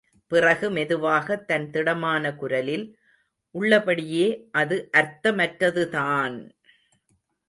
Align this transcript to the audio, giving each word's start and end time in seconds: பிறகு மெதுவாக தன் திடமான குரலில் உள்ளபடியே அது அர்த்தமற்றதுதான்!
பிறகு 0.31 0.69
மெதுவாக 0.69 1.35
தன் 1.41 1.69
திடமான 1.69 2.33
குரலில் 2.35 2.85
உள்ளபடியே 3.55 4.25
அது 4.51 4.77
அர்த்தமற்றதுதான்! 4.93 6.37